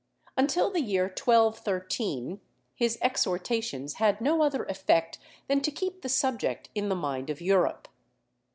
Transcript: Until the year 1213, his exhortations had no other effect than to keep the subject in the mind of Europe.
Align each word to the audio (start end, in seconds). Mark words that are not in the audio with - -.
Until 0.35 0.71
the 0.71 0.81
year 0.81 1.03
1213, 1.03 2.41
his 2.73 2.97
exhortations 3.03 3.93
had 4.01 4.19
no 4.19 4.41
other 4.41 4.63
effect 4.63 5.19
than 5.47 5.61
to 5.61 5.69
keep 5.69 6.01
the 6.01 6.09
subject 6.09 6.69
in 6.73 6.89
the 6.89 6.95
mind 6.95 7.29
of 7.29 7.39
Europe. 7.39 7.87